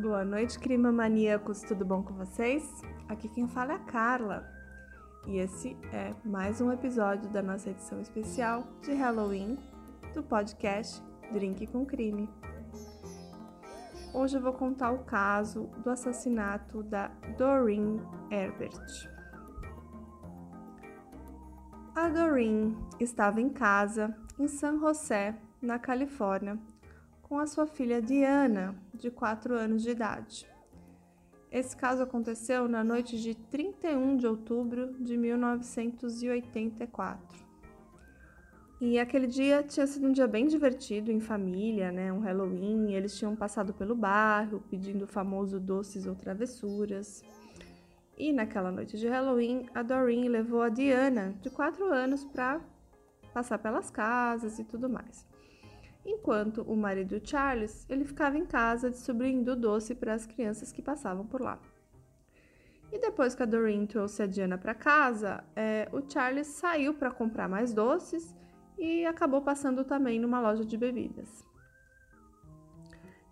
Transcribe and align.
Boa 0.00 0.24
noite, 0.24 0.60
crima 0.60 0.92
maníacos, 0.92 1.60
tudo 1.62 1.84
bom 1.84 2.04
com 2.04 2.14
vocês? 2.14 2.62
Aqui 3.08 3.28
quem 3.28 3.48
fala 3.48 3.72
é 3.72 3.74
a 3.74 3.80
Carla. 3.80 4.48
E 5.26 5.38
esse 5.38 5.76
é 5.92 6.14
mais 6.24 6.60
um 6.60 6.70
episódio 6.70 7.28
da 7.30 7.42
nossa 7.42 7.70
edição 7.70 8.00
especial 8.00 8.62
de 8.80 8.92
Halloween 8.92 9.58
do 10.14 10.22
podcast 10.22 11.02
Drink 11.32 11.66
com 11.66 11.84
Crime. 11.84 12.30
Hoje 14.14 14.36
eu 14.36 14.40
vou 14.40 14.52
contar 14.52 14.92
o 14.92 15.02
caso 15.02 15.68
do 15.82 15.90
assassinato 15.90 16.80
da 16.84 17.08
Doreen 17.36 18.00
Herbert. 18.30 19.10
A 21.96 22.08
Doreen 22.08 22.76
estava 23.00 23.40
em 23.40 23.48
casa 23.48 24.16
em 24.38 24.46
San 24.46 24.78
José, 24.78 25.34
na 25.60 25.76
Califórnia, 25.76 26.56
com 27.20 27.36
a 27.40 27.48
sua 27.48 27.66
filha 27.66 28.00
Diana, 28.00 28.76
de 28.98 29.10
4 29.10 29.54
anos 29.54 29.82
de 29.82 29.90
idade. 29.90 30.46
Esse 31.50 31.74
caso 31.76 32.02
aconteceu 32.02 32.68
na 32.68 32.84
noite 32.84 33.18
de 33.18 33.34
31 33.34 34.18
de 34.18 34.26
outubro 34.26 34.92
de 35.02 35.16
1984. 35.16 37.48
E 38.80 38.96
aquele 38.98 39.26
dia 39.26 39.62
tinha 39.62 39.86
sido 39.86 40.06
um 40.06 40.12
dia 40.12 40.28
bem 40.28 40.46
divertido 40.46 41.10
em 41.10 41.20
família, 41.20 41.90
né? 41.90 42.12
Um 42.12 42.20
Halloween. 42.20 42.92
Eles 42.92 43.16
tinham 43.16 43.34
passado 43.34 43.72
pelo 43.72 43.94
bairro 43.94 44.62
pedindo 44.70 45.04
o 45.04 45.08
famoso 45.08 45.58
doces 45.58 46.06
ou 46.06 46.14
travessuras. 46.14 47.24
E 48.16 48.32
naquela 48.32 48.70
noite 48.70 48.96
de 48.98 49.08
Halloween, 49.08 49.66
a 49.74 49.82
Doreen 49.82 50.28
levou 50.28 50.62
a 50.62 50.68
Diana, 50.68 51.34
de 51.40 51.50
4 51.50 51.92
anos, 51.92 52.24
para 52.24 52.60
passar 53.32 53.58
pelas 53.58 53.90
casas 53.90 54.58
e 54.58 54.64
tudo 54.64 54.88
mais 54.88 55.26
enquanto 56.08 56.62
o 56.62 56.74
marido 56.74 57.20
Charles 57.22 57.86
ele 57.88 58.04
ficava 58.04 58.38
em 58.38 58.46
casa 58.46 58.90
distribuindo 58.90 59.54
doce 59.54 59.94
para 59.94 60.14
as 60.14 60.26
crianças 60.26 60.72
que 60.72 60.80
passavam 60.80 61.26
por 61.26 61.40
lá. 61.40 61.60
E 62.90 62.98
depois 62.98 63.34
que 63.34 63.42
a 63.42 63.46
Doreen 63.46 63.84
trouxe 63.86 64.22
a 64.22 64.26
Diana 64.26 64.56
para 64.56 64.74
casa, 64.74 65.44
é, 65.54 65.88
o 65.92 66.00
Charles 66.10 66.46
saiu 66.46 66.94
para 66.94 67.10
comprar 67.10 67.46
mais 67.46 67.74
doces 67.74 68.34
e 68.78 69.04
acabou 69.04 69.42
passando 69.42 69.84
também 69.84 70.18
numa 70.18 70.40
loja 70.40 70.64
de 70.64 70.76
bebidas. 70.76 71.44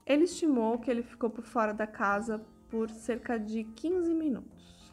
Ele 0.04 0.24
estimou 0.24 0.78
que 0.78 0.90
ele 0.90 1.02
ficou 1.02 1.30
por 1.30 1.44
fora 1.44 1.72
da 1.72 1.86
casa 1.86 2.44
por 2.68 2.90
cerca 2.90 3.38
de 3.38 3.64
15 3.64 4.12
minutos. 4.12 4.92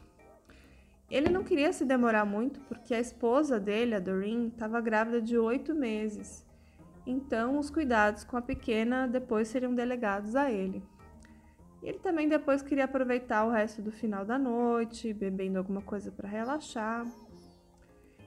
Ele 1.10 1.28
não 1.28 1.44
queria 1.44 1.72
se 1.72 1.84
demorar 1.84 2.24
muito 2.24 2.58
porque 2.60 2.94
a 2.94 3.00
esposa 3.00 3.60
dele, 3.60 3.94
a 3.94 4.00
Doreen, 4.00 4.48
estava 4.48 4.80
grávida 4.80 5.20
de 5.20 5.36
oito 5.36 5.74
meses 5.74 6.44
então 7.06 7.58
os 7.58 7.70
cuidados 7.70 8.24
com 8.24 8.36
a 8.36 8.42
pequena 8.42 9.06
depois 9.06 9.48
seriam 9.48 9.74
delegados 9.74 10.34
a 10.34 10.50
ele. 10.50 10.82
Ele 11.82 11.98
também 11.98 12.28
depois 12.28 12.62
queria 12.62 12.86
aproveitar 12.86 13.44
o 13.44 13.50
resto 13.50 13.82
do 13.82 13.92
final 13.92 14.24
da 14.24 14.38
noite, 14.38 15.12
bebendo 15.12 15.58
alguma 15.58 15.82
coisa 15.82 16.10
para 16.10 16.28
relaxar. 16.28 17.06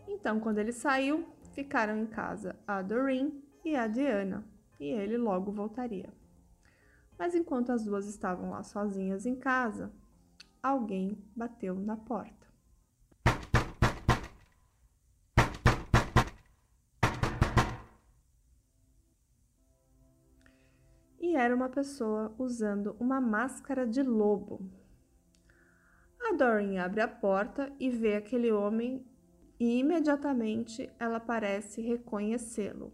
Então, 0.07 0.39
quando 0.39 0.59
ele 0.59 0.71
saiu, 0.71 1.25
ficaram 1.53 1.97
em 1.97 2.05
casa 2.05 2.55
a 2.67 2.83
Doreen 2.83 3.43
e 3.65 3.75
a 3.75 3.87
Diana, 3.87 4.45
e 4.79 4.85
ele 4.85 5.17
logo 5.17 5.51
voltaria. 5.51 6.13
Mas 7.17 7.33
enquanto 7.33 7.71
as 7.71 7.83
duas 7.83 8.07
estavam 8.07 8.51
lá 8.51 8.61
sozinhas 8.61 9.25
em 9.25 9.35
casa, 9.35 9.91
alguém 10.61 11.17
bateu 11.35 11.73
na 11.73 11.97
porta. 11.97 12.36
Era 21.47 21.55
uma 21.55 21.69
pessoa 21.69 22.35
usando 22.37 22.93
uma 22.99 23.21
máscara 23.21 23.87
de 23.87 24.03
lobo. 24.03 24.69
A 26.19 26.33
Doreen 26.33 26.77
abre 26.77 26.99
a 26.99 27.07
porta 27.07 27.71
e 27.79 27.89
vê 27.89 28.17
aquele 28.17 28.51
homem 28.51 29.07
e 29.57 29.79
imediatamente 29.79 30.91
ela 30.99 31.21
parece 31.21 31.81
reconhecê-lo, 31.81 32.91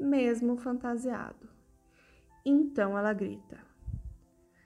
mesmo 0.00 0.56
fantasiado. 0.56 1.48
Então 2.44 2.98
ela 2.98 3.12
grita: 3.12 3.60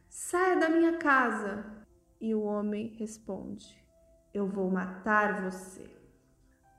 Saia 0.08 0.58
da 0.58 0.70
minha 0.70 0.96
casa! 0.96 1.84
E 2.18 2.34
o 2.34 2.40
homem 2.40 2.86
responde: 2.96 3.84
Eu 4.32 4.46
vou 4.46 4.70
matar 4.70 5.42
você. 5.42 5.84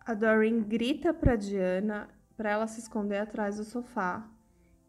A 0.04 0.16
Doreen 0.16 0.64
grita 0.64 1.14
para 1.14 1.36
Diana 1.36 2.10
para 2.36 2.50
ela 2.50 2.66
se 2.66 2.80
esconder 2.80 3.20
atrás 3.20 3.58
do 3.58 3.64
sofá 3.64 4.33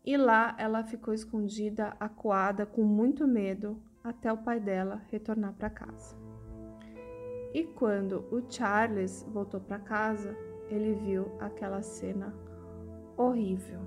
e 0.04 0.16
lá 0.16 0.54
ela 0.58 0.84
ficou 0.84 1.14
escondida, 1.14 1.96
acuada, 1.98 2.66
com 2.66 2.82
muito 2.82 3.26
medo, 3.26 3.80
até 4.02 4.30
o 4.30 4.36
pai 4.36 4.60
dela 4.60 5.02
retornar 5.10 5.54
para 5.54 5.70
casa. 5.70 6.14
E 7.54 7.64
quando 7.64 8.26
o 8.30 8.42
Charles 8.50 9.24
voltou 9.32 9.60
para 9.60 9.78
casa, 9.78 10.36
ele 10.68 10.92
viu 10.94 11.26
aquela 11.40 11.80
cena 11.82 12.34
horrível. 13.16 13.80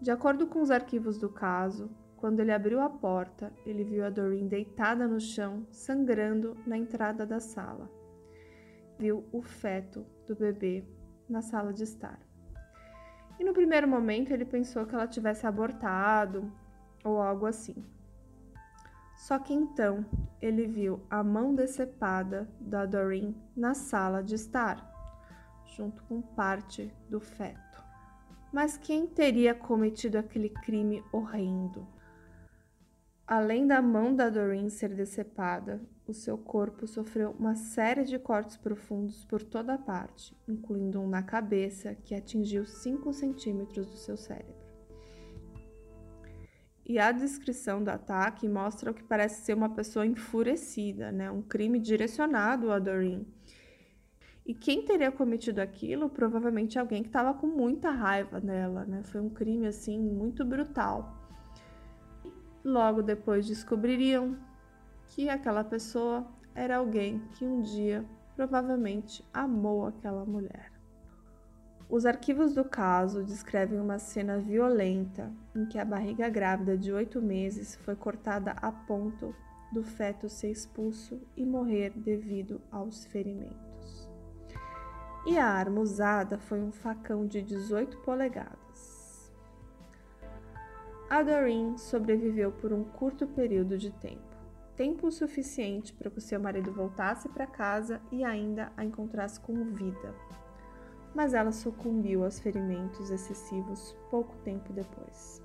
De 0.00 0.10
acordo 0.10 0.46
com 0.46 0.60
os 0.60 0.70
arquivos 0.70 1.18
do 1.18 1.28
caso, 1.28 1.90
quando 2.16 2.40
ele 2.40 2.52
abriu 2.52 2.80
a 2.80 2.88
porta, 2.88 3.52
ele 3.66 3.84
viu 3.84 4.04
a 4.04 4.10
Doreen 4.10 4.48
deitada 4.48 5.06
no 5.06 5.20
chão, 5.20 5.66
sangrando 5.70 6.56
na 6.66 6.78
entrada 6.78 7.26
da 7.26 7.40
sala. 7.40 7.90
Viu 8.98 9.26
o 9.32 9.42
feto 9.42 10.06
do 10.26 10.34
bebê 10.34 10.86
na 11.28 11.42
sala 11.42 11.72
de 11.72 11.82
estar. 11.82 12.18
E 13.38 13.44
no 13.44 13.52
primeiro 13.52 13.88
momento 13.88 14.32
ele 14.32 14.44
pensou 14.44 14.86
que 14.86 14.94
ela 14.94 15.06
tivesse 15.06 15.46
abortado 15.46 16.52
ou 17.04 17.20
algo 17.20 17.46
assim. 17.46 17.84
Só 19.16 19.38
que 19.38 19.52
então 19.52 20.04
ele 20.40 20.66
viu 20.66 21.00
a 21.08 21.22
mão 21.22 21.54
decepada 21.54 22.48
da 22.60 22.84
Doreen 22.84 23.34
na 23.56 23.74
sala 23.74 24.22
de 24.22 24.34
estar, 24.34 24.92
junto 25.76 26.02
com 26.04 26.20
parte 26.20 26.92
do 27.08 27.20
feto. 27.20 27.82
Mas 28.52 28.76
quem 28.76 29.06
teria 29.06 29.54
cometido 29.54 30.18
aquele 30.18 30.48
crime 30.48 31.02
horrendo? 31.12 31.86
Além 33.26 33.66
da 33.66 33.80
mão 33.80 34.14
da 34.14 34.28
Doreen 34.28 34.68
ser 34.68 34.94
decepada, 34.94 35.80
o 36.06 36.12
seu 36.12 36.36
corpo 36.36 36.86
sofreu 36.86 37.30
uma 37.38 37.54
série 37.54 38.04
de 38.04 38.18
cortes 38.18 38.56
profundos 38.56 39.24
por 39.24 39.42
toda 39.42 39.74
a 39.74 39.78
parte, 39.78 40.36
incluindo 40.46 41.00
um 41.00 41.08
na 41.08 41.22
cabeça 41.22 41.94
que 41.94 42.14
atingiu 42.14 42.66
5 42.66 43.12
centímetros 43.12 43.86
do 43.86 43.96
seu 43.96 44.16
cérebro. 44.16 44.64
E 46.86 46.98
a 46.98 47.10
descrição 47.10 47.82
do 47.82 47.88
ataque 47.88 48.46
mostra 48.46 48.90
o 48.90 48.94
que 48.94 49.02
parece 49.02 49.42
ser 49.42 49.54
uma 49.54 49.70
pessoa 49.70 50.04
enfurecida, 50.04 51.10
né? 51.10 51.30
um 51.30 51.40
crime 51.40 51.78
direcionado 51.78 52.70
a 52.70 52.78
Doreen. 52.78 53.26
E 54.44 54.52
quem 54.52 54.84
teria 54.84 55.10
cometido 55.10 55.62
aquilo? 55.62 56.10
Provavelmente 56.10 56.78
alguém 56.78 57.02
que 57.02 57.08
estava 57.08 57.32
com 57.32 57.46
muita 57.46 57.90
raiva 57.90 58.38
dela, 58.38 58.84
né? 58.84 59.02
Foi 59.04 59.18
um 59.18 59.30
crime 59.30 59.66
assim 59.66 59.98
muito 59.98 60.44
brutal. 60.44 61.16
Logo 62.62 63.00
depois 63.00 63.46
descobririam 63.46 64.36
que 65.14 65.28
aquela 65.28 65.62
pessoa 65.62 66.26
era 66.56 66.78
alguém 66.78 67.20
que 67.34 67.44
um 67.46 67.62
dia 67.62 68.04
provavelmente 68.34 69.24
amou 69.32 69.86
aquela 69.86 70.24
mulher. 70.24 70.72
Os 71.88 72.04
arquivos 72.04 72.52
do 72.52 72.64
caso 72.64 73.22
descrevem 73.22 73.78
uma 73.78 74.00
cena 74.00 74.38
violenta 74.38 75.32
em 75.54 75.66
que 75.66 75.78
a 75.78 75.84
barriga 75.84 76.28
grávida 76.28 76.76
de 76.76 76.92
oito 76.92 77.22
meses 77.22 77.76
foi 77.76 77.94
cortada 77.94 78.56
a 78.60 78.72
ponto 78.72 79.32
do 79.70 79.84
feto 79.84 80.28
ser 80.28 80.50
expulso 80.50 81.20
e 81.36 81.46
morrer 81.46 81.90
devido 81.90 82.60
aos 82.72 83.04
ferimentos. 83.04 84.10
E 85.26 85.38
a 85.38 85.46
arma 85.46 85.80
usada 85.80 86.38
foi 86.38 86.60
um 86.60 86.72
facão 86.72 87.24
de 87.24 87.40
18 87.40 87.98
polegadas. 87.98 89.32
A 91.08 91.22
Doreen 91.22 91.78
sobreviveu 91.78 92.50
por 92.50 92.72
um 92.72 92.82
curto 92.82 93.28
período 93.28 93.78
de 93.78 93.92
tempo, 93.92 94.33
tempo 94.76 95.10
suficiente 95.10 95.92
para 95.92 96.10
que 96.10 96.20
seu 96.20 96.40
marido 96.40 96.72
voltasse 96.72 97.28
para 97.28 97.46
casa 97.46 98.00
e 98.10 98.24
ainda 98.24 98.72
a 98.76 98.84
encontrasse 98.84 99.40
com 99.40 99.72
vida. 99.72 100.14
Mas 101.14 101.32
ela 101.32 101.52
sucumbiu 101.52 102.24
aos 102.24 102.40
ferimentos 102.40 103.10
excessivos 103.10 103.96
pouco 104.10 104.36
tempo 104.38 104.72
depois. 104.72 105.42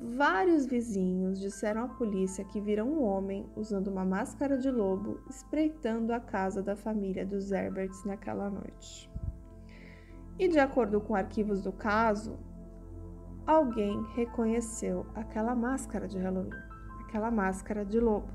Vários 0.00 0.64
vizinhos 0.64 1.38
disseram 1.38 1.84
à 1.84 1.88
polícia 1.88 2.42
que 2.42 2.58
viram 2.58 2.88
um 2.88 3.02
homem 3.02 3.46
usando 3.54 3.88
uma 3.88 4.04
máscara 4.04 4.56
de 4.56 4.70
lobo 4.70 5.20
espreitando 5.28 6.14
a 6.14 6.18
casa 6.18 6.62
da 6.62 6.74
família 6.74 7.26
dos 7.26 7.52
Herberts 7.52 8.02
naquela 8.04 8.48
noite. 8.48 9.10
E 10.38 10.48
de 10.48 10.58
acordo 10.58 11.02
com 11.02 11.14
arquivos 11.14 11.60
do 11.60 11.70
caso, 11.70 12.38
alguém 13.46 14.02
reconheceu 14.14 15.04
aquela 15.14 15.54
máscara 15.54 16.08
de 16.08 16.18
Halloween, 16.18 16.69
aquela 17.10 17.30
máscara 17.30 17.84
de 17.84 17.98
lobo. 17.98 18.28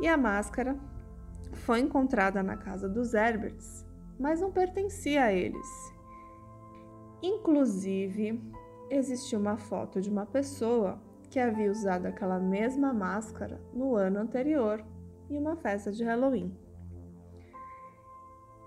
E 0.00 0.08
a 0.08 0.16
máscara 0.16 0.76
foi 1.52 1.80
encontrada 1.80 2.42
na 2.42 2.56
casa 2.56 2.88
dos 2.88 3.12
Herberts, 3.12 3.86
mas 4.18 4.40
não 4.40 4.50
pertencia 4.50 5.24
a 5.24 5.32
eles. 5.32 5.68
Inclusive, 7.22 8.42
existia 8.90 9.38
uma 9.38 9.58
foto 9.58 10.00
de 10.00 10.10
uma 10.10 10.24
pessoa 10.24 10.98
que 11.30 11.38
havia 11.38 11.70
usado 11.70 12.06
aquela 12.06 12.38
mesma 12.38 12.92
máscara 12.92 13.60
no 13.72 13.94
ano 13.94 14.18
anterior 14.18 14.82
em 15.30 15.38
uma 15.38 15.54
festa 15.54 15.92
de 15.92 16.02
Halloween. 16.02 16.56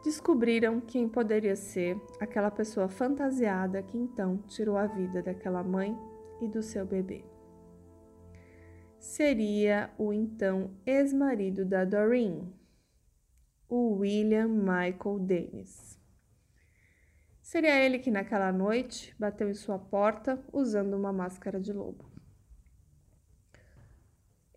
Descobriram 0.03 0.79
quem 0.79 1.09
poderia 1.09 1.55
ser 1.55 1.99
aquela 2.19 2.51
pessoa 2.51 2.87
fantasiada 2.87 3.81
que 3.81 3.97
então 3.97 4.37
tirou 4.47 4.77
a 4.77 4.85
vida 4.85 5.23
daquela 5.23 5.63
mãe 5.63 5.97
e 6.39 6.47
do 6.47 6.61
seu 6.61 6.85
bebê. 6.85 7.34
Seria 9.05 9.93
o 9.99 10.11
então 10.11 10.71
ex-marido 10.83 11.63
da 11.63 11.85
Doreen, 11.85 12.51
o 13.69 13.99
William 13.99 14.47
Michael 14.47 15.19
Dennis. 15.19 15.97
Seria 17.39 17.79
ele 17.79 17.99
que 17.99 18.09
naquela 18.09 18.51
noite 18.51 19.15
bateu 19.17 19.47
em 19.47 19.53
sua 19.53 19.77
porta 19.77 20.43
usando 20.51 20.95
uma 20.95 21.13
máscara 21.13 21.61
de 21.61 21.71
lobo. 21.71 22.11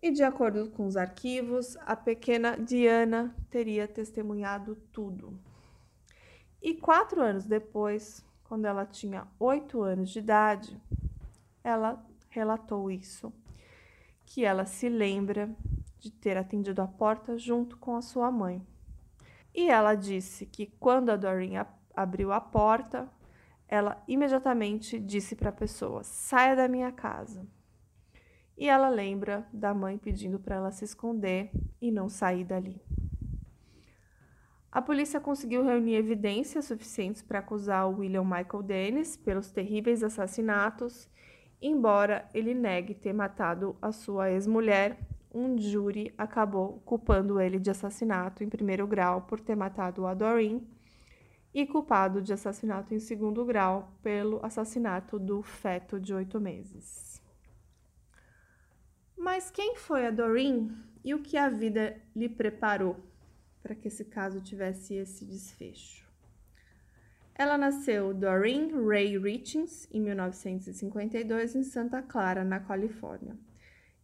E 0.01 0.11
de 0.11 0.23
acordo 0.23 0.71
com 0.71 0.87
os 0.87 0.97
arquivos, 0.97 1.77
a 1.81 1.95
pequena 1.95 2.57
Diana 2.57 3.33
teria 3.51 3.87
testemunhado 3.87 4.75
tudo. 4.91 5.39
E 6.59 6.73
quatro 6.73 7.21
anos 7.21 7.45
depois, 7.45 8.25
quando 8.43 8.65
ela 8.65 8.85
tinha 8.85 9.27
oito 9.39 9.83
anos 9.83 10.09
de 10.09 10.19
idade, 10.19 10.81
ela 11.63 12.03
relatou 12.29 12.91
isso, 12.91 13.31
que 14.29 14.45
ela 14.45 14.65
se 14.65 14.87
lembra 14.87 15.49
de 15.97 16.11
ter 16.11 16.37
atendido 16.37 16.81
a 16.81 16.87
porta 16.87 17.37
junto 17.37 17.75
com 17.77 17.95
a 17.95 18.01
sua 18.01 18.31
mãe. 18.31 18.65
E 19.53 19.69
ela 19.69 19.95
disse 19.95 20.45
que 20.45 20.67
quando 20.79 21.09
a 21.09 21.17
Doreen 21.17 21.55
abriu 21.95 22.31
a 22.31 22.39
porta, 22.39 23.11
ela 23.67 24.01
imediatamente 24.07 24.99
disse 24.99 25.35
para 25.35 25.49
a 25.49 25.51
pessoa: 25.51 26.03
saia 26.03 26.55
da 26.55 26.67
minha 26.67 26.91
casa 26.91 27.45
e 28.55 28.67
ela 28.67 28.89
lembra 28.89 29.47
da 29.51 29.73
mãe 29.73 29.97
pedindo 29.97 30.37
para 30.37 30.57
ela 30.57 30.71
se 30.71 30.85
esconder 30.85 31.49
e 31.81 31.89
não 31.89 32.07
sair 32.07 32.43
dali. 32.43 32.79
A 34.71 34.81
polícia 34.81 35.19
conseguiu 35.19 35.63
reunir 35.63 35.95
evidências 35.95 36.65
suficientes 36.65 37.23
para 37.23 37.39
acusar 37.39 37.87
o 37.87 37.97
William 37.97 38.23
Michael 38.23 38.61
Dennis 38.61 39.17
pelos 39.17 39.49
terríveis 39.49 40.03
assassinatos, 40.03 41.09
embora 41.61 42.29
ele 42.33 42.53
negue 42.53 42.93
ter 42.93 43.13
matado 43.13 43.75
a 43.81 43.91
sua 43.91 44.31
ex-mulher. 44.31 44.97
Um 45.33 45.57
júri 45.57 46.13
acabou 46.17 46.81
culpando 46.85 47.39
ele 47.39 47.59
de 47.59 47.69
assassinato 47.69 48.43
em 48.43 48.49
primeiro 48.49 48.87
grau 48.87 49.21
por 49.21 49.39
ter 49.39 49.55
matado 49.55 50.07
a 50.07 50.13
Doreen 50.13 50.67
e 51.53 51.65
culpado 51.65 52.21
de 52.21 52.33
assassinato 52.33 52.93
em 52.93 52.99
segundo 52.99 53.45
grau 53.45 53.91
pelo 54.01 54.43
assassinato 54.43 55.19
do 55.19 55.41
feto 55.41 55.99
de 55.99 56.13
oito 56.13 56.39
meses. 56.39 57.21
Mas 59.15 59.51
quem 59.51 59.75
foi 59.75 60.07
a 60.07 60.11
Doreen 60.11 60.71
e 61.03 61.13
o 61.13 61.21
que 61.21 61.37
a 61.37 61.49
vida 61.49 62.01
lhe 62.15 62.29
preparou 62.29 62.95
para 63.61 63.75
que 63.75 63.87
esse 63.87 64.05
caso 64.05 64.41
tivesse 64.41 64.95
esse 64.95 65.25
desfecho? 65.25 66.08
Ela 67.39 67.57
nasceu 67.57 68.13
Doreen 68.13 68.69
Ray 68.85 69.17
Richings 69.17 69.87
em 69.93 70.01
1952 70.01 71.55
em 71.55 71.63
Santa 71.63 72.01
Clara, 72.01 72.43
na 72.43 72.59
Califórnia. 72.59 73.33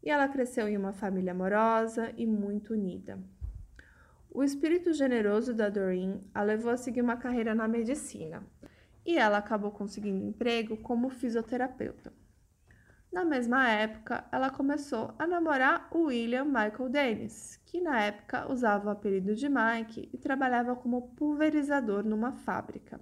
E 0.01 0.09
ela 0.09 0.29
cresceu 0.29 0.69
em 0.69 0.77
uma 0.77 0.93
família 0.93 1.33
amorosa 1.33 2.13
e 2.15 2.25
muito 2.25 2.71
unida. 2.71 3.19
O 4.31 4.41
espírito 4.41 4.93
generoso 4.93 5.53
da 5.53 5.67
Doreen 5.67 6.23
a 6.33 6.43
levou 6.43 6.71
a 6.71 6.77
seguir 6.77 7.01
uma 7.01 7.17
carreira 7.17 7.53
na 7.53 7.67
medicina, 7.67 8.41
e 9.05 9.17
ela 9.17 9.39
acabou 9.39 9.69
conseguindo 9.69 10.23
emprego 10.23 10.77
como 10.77 11.09
fisioterapeuta. 11.09 12.13
Na 13.11 13.25
mesma 13.25 13.67
época, 13.67 14.23
ela 14.31 14.49
começou 14.49 15.13
a 15.19 15.27
namorar 15.27 15.89
o 15.91 16.03
William 16.03 16.45
Michael 16.45 16.87
Dennis, 16.87 17.61
que 17.65 17.81
na 17.81 17.99
época 18.01 18.49
usava 18.49 18.87
o 18.87 18.91
apelido 18.91 19.35
de 19.35 19.49
Mike 19.49 20.09
e 20.13 20.17
trabalhava 20.17 20.73
como 20.73 21.09
pulverizador 21.17 22.01
numa 22.01 22.31
fábrica. 22.31 22.97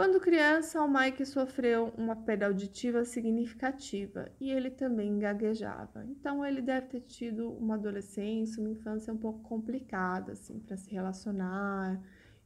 Quando 0.00 0.18
criança, 0.18 0.82
o 0.82 0.88
Mike 0.88 1.26
sofreu 1.26 1.92
uma 1.94 2.16
perda 2.16 2.46
auditiva 2.46 3.04
significativa 3.04 4.32
e 4.40 4.50
ele 4.50 4.70
também 4.70 5.18
gaguejava. 5.18 6.06
Então, 6.06 6.42
ele 6.42 6.62
deve 6.62 6.86
ter 6.86 7.00
tido 7.02 7.50
uma 7.50 7.74
adolescência, 7.74 8.62
uma 8.62 8.70
infância 8.70 9.12
um 9.12 9.18
pouco 9.18 9.42
complicada, 9.42 10.32
assim, 10.32 10.58
para 10.58 10.74
se 10.78 10.90
relacionar, 10.90 12.00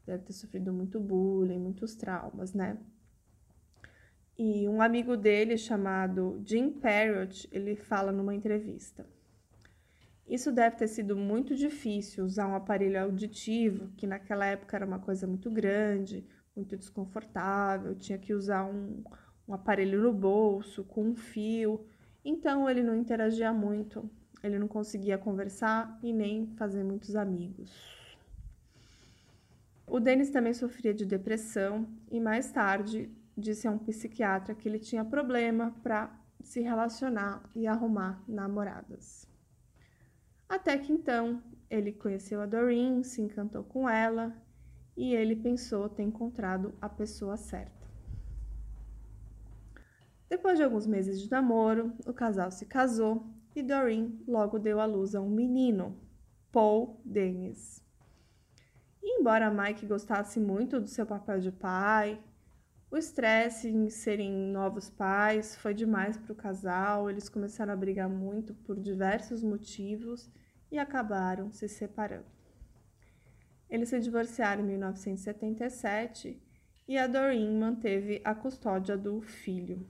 deve 0.04 0.24
ter 0.24 0.32
sofrido 0.32 0.72
muito 0.72 0.98
bullying, 0.98 1.60
muitos 1.60 1.94
traumas, 1.94 2.52
né? 2.52 2.76
E 4.36 4.68
um 4.68 4.82
amigo 4.82 5.16
dele, 5.16 5.56
chamado 5.56 6.42
Jim 6.44 6.72
Parrott, 6.72 7.48
ele 7.52 7.76
fala 7.76 8.10
numa 8.10 8.34
entrevista. 8.34 9.06
Isso 10.26 10.50
deve 10.50 10.74
ter 10.74 10.88
sido 10.88 11.16
muito 11.16 11.54
difícil 11.54 12.24
usar 12.24 12.48
um 12.48 12.56
aparelho 12.56 13.00
auditivo, 13.00 13.92
que 13.96 14.08
naquela 14.08 14.44
época 14.44 14.76
era 14.76 14.84
uma 14.84 14.98
coisa 14.98 15.24
muito 15.24 15.52
grande, 15.52 16.26
muito 16.54 16.76
desconfortável, 16.76 17.94
tinha 17.94 18.18
que 18.18 18.32
usar 18.32 18.64
um, 18.64 19.02
um 19.48 19.54
aparelho 19.54 20.02
no 20.02 20.12
bolso, 20.12 20.84
com 20.84 21.04
um 21.04 21.16
fio. 21.16 21.84
Então 22.24 22.68
ele 22.68 22.82
não 22.82 22.94
interagia 22.94 23.52
muito, 23.52 24.08
ele 24.42 24.58
não 24.58 24.68
conseguia 24.68 25.18
conversar 25.18 25.98
e 26.02 26.12
nem 26.12 26.46
fazer 26.56 26.84
muitos 26.84 27.16
amigos. 27.16 27.70
O 29.86 30.00
Dennis 30.00 30.30
também 30.30 30.54
sofria 30.54 30.94
de 30.94 31.04
depressão 31.04 31.86
e 32.10 32.18
mais 32.18 32.50
tarde 32.50 33.10
disse 33.36 33.66
a 33.66 33.70
um 33.70 33.78
psiquiatra 33.78 34.54
que 34.54 34.68
ele 34.68 34.78
tinha 34.78 35.04
problema 35.04 35.74
para 35.82 36.10
se 36.40 36.60
relacionar 36.60 37.42
e 37.54 37.66
arrumar 37.66 38.22
namoradas. 38.26 39.28
Até 40.48 40.78
que 40.78 40.92
então 40.92 41.42
ele 41.68 41.92
conheceu 41.92 42.40
a 42.40 42.46
Doreen, 42.46 43.02
se 43.02 43.20
encantou 43.20 43.64
com 43.64 43.88
ela 43.88 44.34
e 44.96 45.14
ele 45.14 45.36
pensou 45.36 45.88
ter 45.88 46.02
encontrado 46.02 46.74
a 46.80 46.88
pessoa 46.88 47.36
certa. 47.36 47.84
Depois 50.28 50.58
de 50.58 50.64
alguns 50.64 50.86
meses 50.86 51.20
de 51.20 51.30
namoro, 51.30 51.92
o 52.06 52.12
casal 52.12 52.50
se 52.50 52.66
casou 52.66 53.26
e 53.54 53.62
Doreen 53.62 54.22
logo 54.26 54.58
deu 54.58 54.80
à 54.80 54.84
luz 54.84 55.14
a 55.14 55.20
um 55.20 55.30
menino, 55.30 55.96
Paul 56.50 57.00
Dennis. 57.04 57.84
E 59.02 59.20
embora 59.20 59.50
Mike 59.50 59.86
gostasse 59.86 60.40
muito 60.40 60.80
do 60.80 60.88
seu 60.88 61.06
papel 61.06 61.40
de 61.40 61.52
pai 61.52 62.20
o 62.94 62.96
estresse 62.96 63.68
em 63.68 63.90
serem 63.90 64.30
novos 64.52 64.88
pais 64.88 65.56
foi 65.56 65.74
demais 65.74 66.16
para 66.16 66.32
o 66.32 66.36
casal, 66.36 67.10
eles 67.10 67.28
começaram 67.28 67.72
a 67.72 67.76
brigar 67.76 68.08
muito 68.08 68.54
por 68.54 68.78
diversos 68.78 69.42
motivos 69.42 70.30
e 70.70 70.78
acabaram 70.78 71.50
se 71.50 71.68
separando. 71.68 72.33
Eles 73.74 73.88
se 73.88 73.98
divorciaram 73.98 74.62
em 74.62 74.66
1977 74.68 76.40
e 76.86 76.96
a 76.96 77.08
Doreen 77.08 77.58
manteve 77.58 78.20
a 78.22 78.32
custódia 78.32 78.96
do 78.96 79.20
filho. 79.20 79.84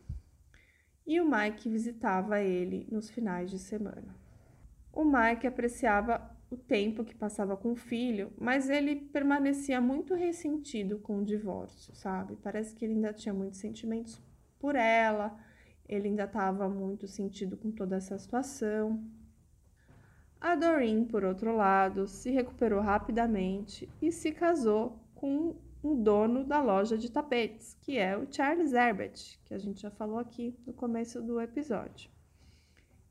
E 1.07 1.21
o 1.21 1.31
Mike 1.31 1.69
visitava 1.69 2.41
ele 2.41 2.89
nos 2.91 3.11
finais 3.11 3.51
de 3.51 3.59
semana. 3.59 4.17
O 4.91 5.05
Mike 5.05 5.47
apreciava 5.47 6.35
o 6.51 6.57
tempo 6.57 7.05
que 7.05 7.15
passava 7.15 7.59
com 7.59 7.73
o 7.73 7.77
filho, 7.77 8.33
mas 8.39 8.71
ele 8.71 8.97
permanecia 8.97 9.83
muito 9.83 10.15
ressentido 10.15 10.99
com 11.01 11.19
o 11.19 11.25
divórcio, 11.25 11.95
sabe? 11.95 12.37
Parece 12.37 12.75
que 12.75 12.87
ele 12.87 12.95
ainda 12.95 13.13
tinha 13.13 13.35
muitos 13.35 13.59
sentimentos 13.61 14.19
por 14.59 14.77
ela, 14.77 15.39
ele 15.87 16.09
ainda 16.09 16.25
estava 16.25 16.71
muito 16.71 17.07
sentido 17.07 17.55
com 17.59 17.71
toda 17.71 17.97
essa 17.97 18.17
situação. 18.17 19.05
A 20.45 20.55
Doreen, 20.55 21.07
por 21.07 21.25
outro 21.25 21.57
lado, 21.57 22.07
se 22.07 22.31
recuperou 22.31 22.83
rapidamente 22.83 23.89
e 24.03 24.13
se 24.13 24.31
casou 24.31 25.03
com 25.15 25.57
um 25.83 26.03
dono 26.03 26.45
da 26.45 26.61
loja 26.61 26.99
de 26.99 27.11
tapetes, 27.11 27.79
que 27.81 27.97
é 27.97 28.15
o 28.15 28.31
Charles 28.31 28.75
Herbert, 28.75 29.39
que 29.43 29.55
a 29.55 29.59
gente 29.59 29.81
já 29.81 29.91
falou 29.91 30.19
aqui 30.19 30.55
no 30.67 30.75
começo 30.75 31.23
do 31.23 31.41
episódio. 31.41 32.11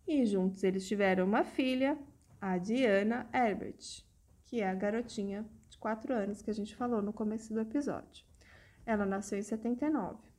E 0.07 0.23
juntos 0.27 0.63
eles 0.63 0.87
tiveram 0.87 1.25
uma 1.25 1.43
filha, 1.43 1.97
a 2.39 2.59
Diana 2.59 3.27
Herbert, 3.33 4.03
que 4.45 4.61
é 4.61 4.69
a 4.69 4.75
garotinha 4.75 5.43
de 5.71 5.79
4 5.79 6.13
anos 6.13 6.43
que 6.43 6.51
a 6.51 6.53
gente 6.53 6.75
falou 6.75 7.01
no 7.01 7.11
começo 7.11 7.51
do 7.51 7.61
episódio. 7.61 8.23
Ela 8.85 9.07
nasceu 9.07 9.39
em 9.39 9.41
79. 9.41 10.32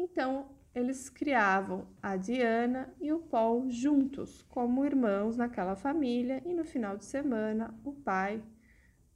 Então, 0.00 0.48
eles 0.72 1.08
criavam 1.08 1.88
a 2.00 2.14
Diana 2.14 2.94
e 3.00 3.12
o 3.12 3.18
Paul 3.18 3.68
juntos, 3.68 4.42
como 4.42 4.84
irmãos 4.84 5.36
naquela 5.36 5.74
família, 5.74 6.40
e 6.46 6.54
no 6.54 6.64
final 6.64 6.96
de 6.96 7.04
semana 7.04 7.76
o 7.84 7.92
pai 7.92 8.40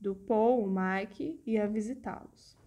do 0.01 0.13
Paul, 0.13 0.65
o 0.65 0.69
Mike, 0.69 1.41
ia 1.47 1.69
visitá-los. 1.69 2.59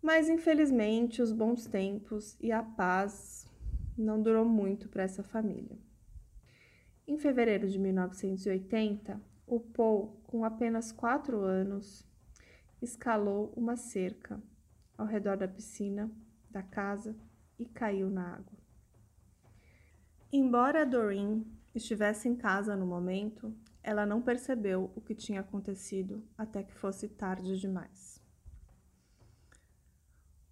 Mas 0.00 0.30
infelizmente 0.30 1.20
os 1.20 1.30
bons 1.30 1.66
tempos 1.66 2.38
e 2.40 2.50
a 2.50 2.62
paz 2.62 3.46
não 3.98 4.22
durou 4.22 4.46
muito 4.46 4.88
para 4.88 5.02
essa 5.02 5.22
família. 5.22 5.78
Em 7.06 7.18
fevereiro 7.18 7.68
de 7.68 7.78
1980, 7.78 9.20
o 9.46 9.60
Paul, 9.60 10.22
com 10.26 10.42
apenas 10.42 10.90
quatro 10.90 11.40
anos, 11.40 12.02
escalou 12.80 13.52
uma 13.54 13.76
cerca 13.76 14.42
ao 14.96 15.06
redor 15.06 15.36
da 15.36 15.48
piscina 15.48 16.10
da 16.50 16.62
casa 16.62 17.16
e 17.58 17.64
caiu 17.64 18.10
na 18.10 18.34
água. 18.34 18.58
Embora 20.32 20.84
Doreen 20.84 21.46
estivesse 21.74 22.28
em 22.28 22.36
casa 22.36 22.76
no 22.76 22.86
momento, 22.86 23.54
ela 23.82 24.06
não 24.06 24.22
percebeu 24.22 24.90
o 24.94 25.00
que 25.00 25.14
tinha 25.14 25.40
acontecido 25.40 26.24
até 26.36 26.62
que 26.62 26.74
fosse 26.74 27.08
tarde 27.08 27.60
demais. 27.60 28.20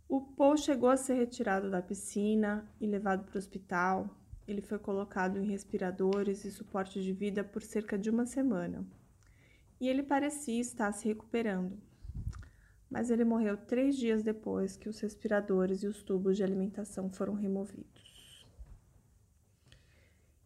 O 0.09 0.21
Paul 0.21 0.59
chegou 0.59 0.91
a 0.91 0.97
ser 0.97 1.15
retirado 1.15 1.71
da 1.71 1.81
piscina 1.81 2.69
e 2.79 2.87
levado 2.87 3.25
para 3.25 3.37
o 3.37 3.39
hospital. 3.39 4.15
Ele 4.47 4.61
foi 4.61 4.79
colocado 4.79 5.39
em 5.39 5.47
respiradores 5.47 6.45
e 6.45 6.51
suporte 6.51 7.03
de 7.03 7.15
vida 7.15 7.43
por 7.43 7.63
cerca 7.63 7.99
de 7.99 8.11
uma 8.11 8.27
semana. 8.27 8.87
E 9.81 9.89
ele 9.89 10.03
parecia 10.03 10.61
estar 10.61 10.93
se 10.93 11.09
recuperando. 11.09 11.81
Mas 12.93 13.11
ele 13.11 13.25
morreu 13.25 13.57
três 13.57 13.97
dias 13.97 14.23
depois 14.23 14.77
que 14.77 14.87
os 14.87 15.01
respiradores 15.01 15.83
e 15.83 15.87
os 15.87 16.03
tubos 16.03 16.37
de 16.37 16.45
alimentação 16.45 17.09
foram 17.09 17.33
removidos. 17.33 18.47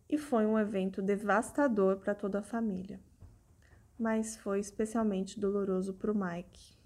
E 0.09 0.17
foi 0.17 0.47
um 0.47 0.57
evento 0.57 1.03
devastador 1.03 1.97
para 1.97 2.15
toda 2.15 2.39
a 2.39 2.45
família. 2.45 3.01
Mas 3.99 4.37
foi 4.37 4.61
especialmente 4.61 5.41
doloroso 5.41 5.93
para 5.95 6.13
o 6.13 6.15
Mike, 6.15 6.77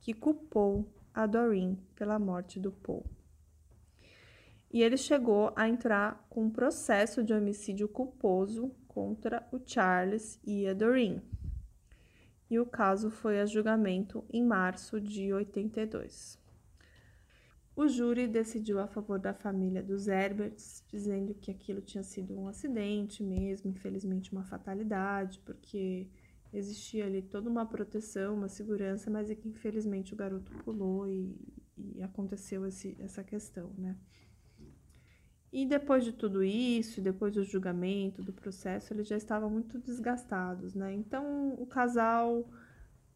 que 0.00 0.14
culpou 0.14 0.90
a 1.12 1.26
Doreen 1.26 1.78
pela 1.94 2.18
morte 2.18 2.58
do 2.58 2.72
Paul. 2.72 3.04
E 4.72 4.82
ele 4.82 4.96
chegou 4.96 5.52
a 5.54 5.68
entrar 5.68 6.26
com 6.30 6.44
um 6.44 6.50
processo 6.50 7.22
de 7.22 7.34
homicídio 7.34 7.86
culposo 7.86 8.74
contra 8.88 9.46
o 9.52 9.60
Charles 9.62 10.40
e 10.42 10.66
a 10.66 10.72
Doreen. 10.72 11.20
E 12.48 12.58
o 12.58 12.66
caso 12.66 13.10
foi 13.10 13.40
a 13.40 13.46
julgamento 13.46 14.24
em 14.32 14.44
março 14.44 15.00
de 15.00 15.32
82. 15.32 16.38
O 17.74 17.88
júri 17.88 18.26
decidiu 18.26 18.78
a 18.78 18.86
favor 18.86 19.18
da 19.18 19.34
família 19.34 19.82
dos 19.82 20.08
Herberts, 20.08 20.82
dizendo 20.88 21.34
que 21.34 21.50
aquilo 21.50 21.82
tinha 21.82 22.02
sido 22.02 22.34
um 22.34 22.48
acidente 22.48 23.22
mesmo, 23.22 23.70
infelizmente 23.70 24.32
uma 24.32 24.44
fatalidade, 24.44 25.40
porque 25.40 26.08
existia 26.52 27.04
ali 27.04 27.20
toda 27.20 27.50
uma 27.50 27.66
proteção, 27.66 28.34
uma 28.34 28.48
segurança, 28.48 29.10
mas 29.10 29.30
é 29.30 29.34
que 29.34 29.48
infelizmente 29.48 30.14
o 30.14 30.16
garoto 30.16 30.50
pulou 30.64 31.06
e, 31.06 31.36
e 31.76 32.02
aconteceu 32.02 32.64
esse, 32.64 32.96
essa 32.98 33.22
questão, 33.22 33.70
né? 33.76 33.94
E 35.52 35.64
depois 35.64 36.04
de 36.04 36.12
tudo 36.12 36.42
isso, 36.42 37.00
depois 37.00 37.32
do 37.32 37.44
julgamento, 37.44 38.22
do 38.22 38.32
processo, 38.32 38.92
eles 38.92 39.06
já 39.06 39.16
estavam 39.16 39.48
muito 39.48 39.78
desgastados, 39.78 40.74
né? 40.74 40.92
Então 40.92 41.54
o 41.54 41.66
casal 41.66 42.48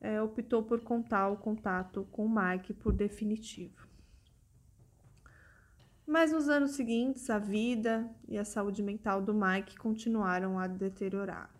é, 0.00 0.22
optou 0.22 0.62
por 0.62 0.80
contar 0.80 1.28
o 1.28 1.36
contato 1.36 2.06
com 2.10 2.24
o 2.24 2.34
Mike 2.34 2.72
por 2.72 2.92
definitivo. 2.92 3.88
Mas 6.06 6.32
nos 6.32 6.48
anos 6.48 6.72
seguintes, 6.72 7.28
a 7.30 7.38
vida 7.38 8.10
e 8.26 8.38
a 8.38 8.44
saúde 8.44 8.82
mental 8.82 9.22
do 9.22 9.34
Mike 9.34 9.76
continuaram 9.76 10.58
a 10.58 10.66
deteriorar. 10.66 11.50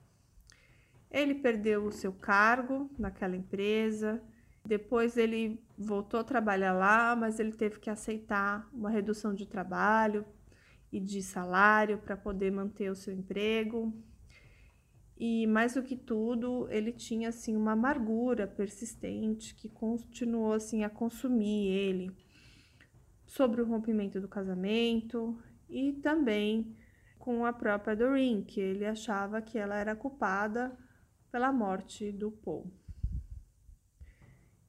Ele 1.11 1.35
perdeu 1.35 1.85
o 1.85 1.93
seu 1.93 2.13
cargo 2.13 2.91
naquela 2.99 3.37
empresa, 3.37 4.23
depois 4.65 5.17
ele 5.17 5.63
voltou 5.77 6.21
a 6.21 6.25
trabalhar 6.25 6.73
lá, 6.73 7.15
mas 7.15 7.39
ele 7.39 7.53
teve 7.53 7.79
que 7.79 7.91
aceitar 7.91 8.69
uma 8.73 8.91
redução 8.91 9.35
de 9.35 9.47
trabalho 9.47 10.25
e 10.93 10.99
de 10.99 11.23
salário 11.23 11.99
para 11.99 12.17
poder 12.17 12.51
manter 12.51 12.91
o 12.91 12.97
seu 12.97 13.15
emprego. 13.15 13.93
E 15.17 15.47
mais 15.47 15.75
do 15.75 15.83
que 15.83 15.97
tudo, 15.97 16.67
ele 16.71 16.93
tinha 16.93 17.29
assim 17.29 17.55
uma 17.57 17.73
amargura 17.73 18.47
persistente 18.47 19.55
que 19.55 19.69
continuou 19.69 20.53
assim 20.53 20.83
a 20.83 20.89
consumir 20.89 21.69
ele 21.69 22.11
sobre 23.27 23.61
o 23.61 23.67
rompimento 23.67 24.21
do 24.21 24.27
casamento 24.27 25.39
e 25.69 25.93
também 25.93 26.75
com 27.19 27.45
a 27.45 27.53
própria 27.53 27.95
Doreen, 27.95 28.43
que 28.43 28.61
ele 28.61 28.87
achava 28.87 29.43
que 29.43 29.59
ela 29.59 29.77
era 29.77 29.95
culpada 29.95 30.77
pela 31.31 31.53
morte 31.53 32.11
do 32.11 32.31
Paul. 32.31 32.73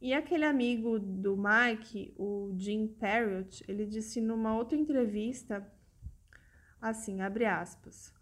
E 0.02 0.14
aquele 0.14 0.46
amigo 0.46 1.00
do 1.00 1.38
Mike, 1.38 2.14
o 2.18 2.54
Jim 2.58 2.88
Parrott, 2.88 3.64
ele 3.68 3.86
disse 3.86 4.20
numa 4.20 4.56
outra 4.56 4.78
entrevista 4.78 5.66
assim, 6.82 7.22
abre 7.22 7.46
aspas. 7.46 8.14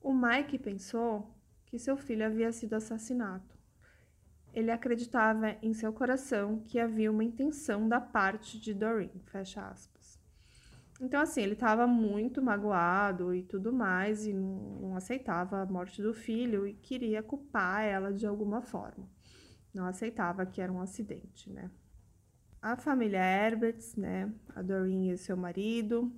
O 0.00 0.12
Mike 0.14 0.58
pensou 0.58 1.36
que 1.66 1.78
seu 1.78 1.96
filho 1.96 2.24
havia 2.24 2.50
sido 2.50 2.74
assassinado. 2.74 3.44
Ele 4.52 4.70
acreditava 4.70 5.56
em 5.62 5.72
seu 5.72 5.92
coração 5.92 6.64
que 6.66 6.80
havia 6.80 7.10
uma 7.10 7.22
intenção 7.22 7.88
da 7.88 8.00
parte 8.00 8.58
de 8.58 8.74
Doreen, 8.74 9.22
fecha 9.26 9.60
aspas. 9.62 10.18
Então, 11.00 11.20
assim, 11.20 11.40
ele 11.40 11.54
estava 11.54 11.86
muito 11.86 12.42
magoado 12.42 13.34
e 13.34 13.42
tudo 13.42 13.72
mais, 13.72 14.26
e 14.26 14.34
não, 14.34 14.94
aceitava 14.96 15.62
a 15.62 15.66
morte 15.66 16.02
do 16.02 16.12
filho 16.12 16.66
e 16.66 16.74
queria 16.74 17.22
culpar 17.22 17.84
ela 17.84 18.12
de 18.12 18.26
alguma 18.26 18.60
forma. 18.60 19.08
Não 19.72 19.86
aceitava 19.86 20.44
que 20.44 20.60
era 20.60 20.72
um 20.72 20.80
acidente, 20.80 21.48
né? 21.50 21.70
A 22.60 22.76
família 22.76 23.20
Herberts, 23.20 23.96
né? 23.96 24.30
A 24.54 24.60
Doreen 24.60 25.10
e 25.10 25.16
seu 25.16 25.36
marido. 25.36 26.12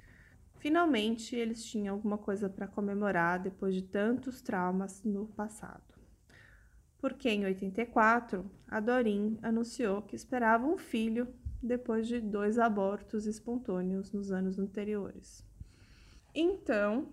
Finalmente, 0.63 1.35
eles 1.35 1.65
tinham 1.65 1.93
alguma 1.93 2.17
coisa 2.17 2.49
para 2.49 2.69
comemorar 2.69 3.43
depois 3.43 3.75
de 3.75 3.83
tantos 3.83 4.41
traumas 4.41 5.03
no 5.03 5.27
passado. 5.27 5.83
Porque 6.99 7.29
em 7.29 7.45
84, 7.45 8.49
a 8.69 8.79
Doreen 8.79 9.41
anunciou 9.43 10.03
que 10.03 10.15
esperava 10.15 10.65
um 10.65 10.79
filho 10.79 11.27
depois 11.61 12.07
de 12.07 12.21
dois 12.21 12.61
abortos 12.61 13.27
espontâneos 13.27 14.13
nos 14.13 14.31
anos 14.31 14.57
anteriores. 14.57 15.45
Então, 16.33 17.09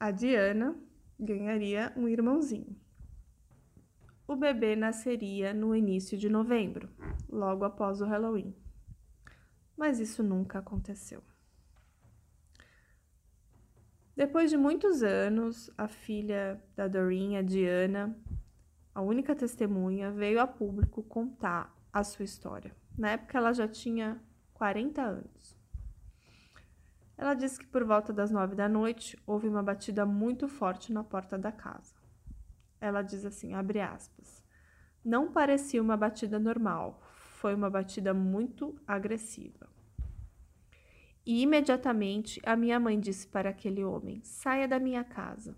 a 0.00 0.10
Diana 0.10 0.76
ganharia 1.16 1.92
um 1.96 2.08
irmãozinho. 2.08 2.76
O 4.26 4.34
bebê 4.34 4.74
nasceria 4.74 5.54
no 5.54 5.72
início 5.72 6.18
de 6.18 6.28
novembro, 6.28 6.90
logo 7.28 7.64
após 7.64 8.00
o 8.00 8.06
Halloween. 8.06 8.52
Mas 9.76 10.00
isso 10.00 10.20
nunca 10.20 10.58
aconteceu. 10.58 11.22
Depois 14.16 14.48
de 14.48 14.56
muitos 14.56 15.02
anos, 15.02 15.70
a 15.76 15.88
filha 15.88 16.62
da 16.76 16.86
Doreen, 16.86 17.36
a 17.36 17.42
Diana, 17.42 18.16
a 18.94 19.02
única 19.02 19.34
testemunha, 19.34 20.12
veio 20.12 20.40
a 20.40 20.46
público 20.46 21.02
contar 21.02 21.76
a 21.92 22.04
sua 22.04 22.24
história. 22.24 22.74
Na 22.96 23.10
época, 23.10 23.36
ela 23.36 23.52
já 23.52 23.66
tinha 23.66 24.22
40 24.52 25.02
anos. 25.02 25.56
Ela 27.18 27.34
disse 27.34 27.58
que 27.58 27.66
por 27.66 27.84
volta 27.84 28.12
das 28.12 28.30
nove 28.30 28.54
da 28.54 28.68
noite 28.68 29.18
houve 29.26 29.48
uma 29.48 29.62
batida 29.62 30.06
muito 30.06 30.46
forte 30.46 30.92
na 30.92 31.02
porta 31.02 31.36
da 31.36 31.50
casa. 31.50 31.96
Ela 32.80 33.02
diz 33.02 33.24
assim, 33.24 33.54
abre 33.54 33.80
aspas, 33.80 34.44
não 35.04 35.32
parecia 35.32 35.82
uma 35.82 35.96
batida 35.96 36.38
normal, 36.38 37.02
foi 37.40 37.52
uma 37.54 37.68
batida 37.68 38.14
muito 38.14 38.80
agressiva. 38.86 39.73
E 41.26 41.40
imediatamente 41.42 42.40
a 42.44 42.54
minha 42.54 42.78
mãe 42.78 43.00
disse 43.00 43.26
para 43.26 43.50
aquele 43.50 43.82
homem: 43.82 44.20
saia 44.22 44.68
da 44.68 44.78
minha 44.78 45.02
casa. 45.02 45.56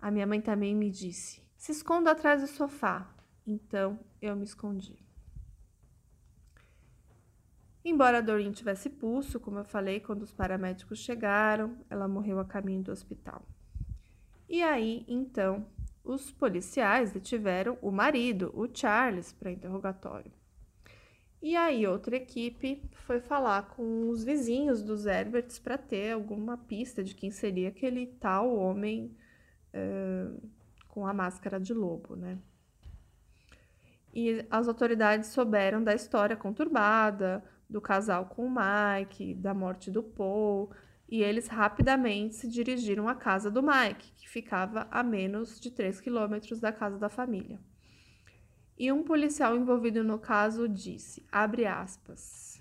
A 0.00 0.10
minha 0.10 0.26
mãe 0.26 0.40
também 0.40 0.74
me 0.74 0.90
disse: 0.90 1.42
se 1.56 1.72
esconda 1.72 2.12
atrás 2.12 2.40
do 2.40 2.46
sofá. 2.46 3.12
Então 3.46 3.98
eu 4.20 4.36
me 4.36 4.44
escondi. 4.44 5.06
Embora 7.84 8.20
Doreen 8.20 8.50
tivesse 8.50 8.90
pulso, 8.90 9.38
como 9.38 9.58
eu 9.58 9.64
falei, 9.64 10.00
quando 10.00 10.22
os 10.22 10.32
paramédicos 10.32 10.98
chegaram, 10.98 11.78
ela 11.88 12.08
morreu 12.08 12.40
a 12.40 12.44
caminho 12.44 12.82
do 12.82 12.90
hospital. 12.90 13.46
E 14.48 14.60
aí, 14.60 15.04
então, 15.06 15.68
os 16.02 16.32
policiais 16.32 17.12
detiveram 17.12 17.78
o 17.80 17.92
marido, 17.92 18.50
o 18.54 18.68
Charles, 18.72 19.32
para 19.32 19.52
interrogatório. 19.52 20.32
E 21.42 21.54
aí, 21.54 21.86
outra 21.86 22.16
equipe 22.16 22.82
foi 22.92 23.20
falar 23.20 23.68
com 23.68 24.08
os 24.08 24.24
vizinhos 24.24 24.82
dos 24.82 25.06
Herberts 25.06 25.58
para 25.58 25.78
ter 25.78 26.12
alguma 26.12 26.56
pista 26.56 27.04
de 27.04 27.14
quem 27.14 27.30
seria 27.30 27.68
aquele 27.68 28.06
tal 28.06 28.56
homem 28.56 29.14
com 30.88 31.06
a 31.06 31.12
máscara 31.12 31.60
de 31.60 31.74
lobo, 31.74 32.16
né? 32.16 32.38
E 34.14 34.46
as 34.50 34.66
autoridades 34.66 35.28
souberam 35.28 35.84
da 35.84 35.94
história 35.94 36.34
conturbada, 36.34 37.44
do 37.68 37.82
casal 37.82 38.26
com 38.26 38.46
o 38.46 38.50
Mike, 38.50 39.34
da 39.34 39.52
morte 39.52 39.90
do 39.90 40.02
Paul, 40.02 40.70
e 41.06 41.22
eles 41.22 41.48
rapidamente 41.48 42.36
se 42.36 42.48
dirigiram 42.48 43.08
à 43.08 43.14
casa 43.14 43.50
do 43.50 43.62
Mike, 43.62 44.12
que 44.16 44.26
ficava 44.28 44.88
a 44.90 45.02
menos 45.02 45.60
de 45.60 45.70
3 45.70 46.00
quilômetros 46.00 46.58
da 46.58 46.72
casa 46.72 46.98
da 46.98 47.10
família. 47.10 47.60
E 48.78 48.92
um 48.92 49.02
policial 49.02 49.56
envolvido 49.56 50.04
no 50.04 50.18
caso 50.18 50.68
disse, 50.68 51.24
abre 51.32 51.66
aspas, 51.66 52.56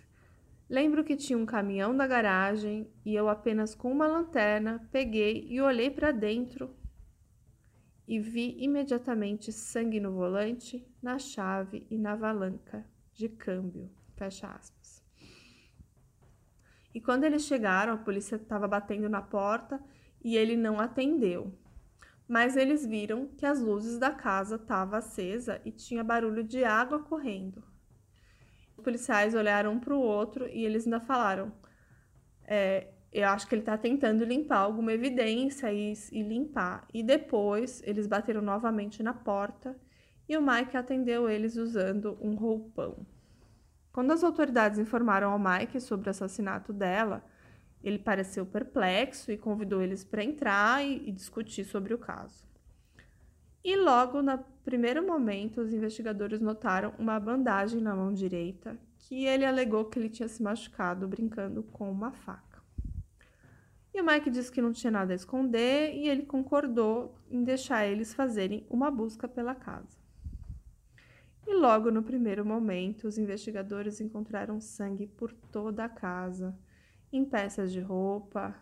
Lembro 0.67 1.03
que 1.03 1.15
tinha 1.15 1.37
um 1.37 1.45
caminhão 1.45 1.95
da 1.95 2.07
garagem 2.07 2.89
e 3.05 3.13
eu 3.13 3.29
apenas 3.29 3.75
com 3.75 3.91
uma 3.91 4.07
lanterna 4.07 4.87
peguei 4.91 5.45
e 5.47 5.61
olhei 5.61 5.91
para 5.91 6.11
dentro 6.11 6.75
e 8.07 8.19
vi 8.19 8.55
imediatamente 8.59 9.51
sangue 9.51 9.99
no 9.99 10.11
volante, 10.11 10.87
na 11.01 11.19
chave 11.19 11.85
e 11.89 11.97
na 11.97 12.15
valanca 12.15 12.83
de 13.13 13.29
câmbio. 13.29 13.91
Fecha 14.15 14.47
aspas. 14.47 15.03
E 16.93 17.01
quando 17.01 17.25
eles 17.25 17.43
chegaram, 17.43 17.93
a 17.93 17.97
polícia 17.97 18.35
estava 18.35 18.67
batendo 18.67 19.07
na 19.07 19.21
porta 19.21 19.79
e 20.23 20.35
ele 20.35 20.55
não 20.55 20.79
atendeu. 20.79 21.53
Mas 22.27 22.55
eles 22.55 22.85
viram 22.85 23.27
que 23.27 23.45
as 23.45 23.61
luzes 23.61 23.99
da 23.99 24.11
casa 24.11 24.55
estavam 24.55 24.97
acesa 24.97 25.61
e 25.63 25.71
tinha 25.71 26.03
barulho 26.03 26.43
de 26.43 26.63
água 26.63 26.99
correndo. 26.99 27.63
Os 28.75 28.83
policiais 28.83 29.35
olharam 29.35 29.73
um 29.73 29.79
para 29.79 29.93
o 29.93 29.99
outro 30.01 30.47
e 30.47 30.65
eles 30.65 30.85
ainda 30.85 30.99
falaram: 30.99 31.51
é, 32.43 32.87
eu 33.11 33.29
acho 33.29 33.47
que 33.47 33.55
ele 33.55 33.61
está 33.61 33.77
tentando 33.77 34.25
limpar 34.25 34.57
alguma 34.57 34.91
evidência 34.91 35.71
e, 35.71 35.93
e, 36.11 36.21
limpar. 36.21 36.85
E 36.93 37.01
depois 37.01 37.81
eles 37.85 38.07
bateram 38.07 38.41
novamente 38.41 39.01
na 39.01 39.13
porta 39.13 39.73
e 40.27 40.35
o 40.35 40.41
Mike 40.41 40.75
atendeu 40.75 41.29
eles 41.29 41.55
usando 41.55 42.17
um 42.19 42.35
roupão. 42.35 43.05
Quando 43.93 44.11
as 44.11 44.23
autoridades 44.23 44.79
informaram 44.79 45.31
ao 45.31 45.39
Mike 45.39 45.79
sobre 45.79 46.09
o 46.09 46.11
assassinato 46.11 46.73
dela, 46.73 47.23
ele 47.85 47.99
pareceu 47.99 48.45
perplexo 48.45 49.31
e 49.31 49.37
convidou 49.37 49.81
eles 49.81 50.03
para 50.03 50.23
entrar 50.23 50.83
e, 50.83 51.07
e 51.07 51.11
discutir 51.11 51.63
sobre 51.63 51.93
o 51.93 51.97
caso. 51.97 52.45
E 53.63 53.75
logo 53.75 54.21
no 54.21 54.37
primeiro 54.63 55.05
momento, 55.05 55.61
os 55.61 55.73
investigadores 55.73 56.41
notaram 56.41 56.93
uma 56.97 57.19
bandagem 57.19 57.79
na 57.81 57.95
mão 57.95 58.13
direita 58.13 58.77
que 58.97 59.25
ele 59.25 59.45
alegou 59.45 59.85
que 59.85 59.99
ele 59.99 60.09
tinha 60.09 60.27
se 60.27 60.41
machucado 60.41 61.07
brincando 61.07 61.63
com 61.63 61.91
uma 61.91 62.11
faca. 62.11 62.61
E 63.93 64.01
o 64.01 64.05
Mike 64.05 64.29
disse 64.29 64.51
que 64.51 64.61
não 64.61 64.73
tinha 64.73 64.91
nada 64.91 65.13
a 65.13 65.15
esconder 65.15 65.93
e 65.95 66.09
ele 66.09 66.23
concordou 66.23 67.15
em 67.29 67.43
deixar 67.43 67.85
eles 67.85 68.13
fazerem 68.13 68.65
uma 68.69 68.91
busca 68.91 69.27
pela 69.27 69.55
casa. 69.55 69.97
E 71.47 71.53
logo 71.53 71.91
no 71.91 72.03
primeiro 72.03 72.45
momento, 72.45 73.07
os 73.07 73.17
investigadores 73.17 74.01
encontraram 74.01 74.59
sangue 74.59 75.07
por 75.07 75.31
toda 75.31 75.85
a 75.85 75.89
casa, 75.89 76.57
em 77.17 77.25
peças 77.25 77.71
de 77.71 77.79
roupa, 77.79 78.55